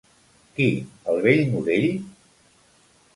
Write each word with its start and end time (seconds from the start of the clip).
Qui, 0.53 0.65
el 1.13 1.21
vell 1.27 1.43
Morell? 1.51 1.85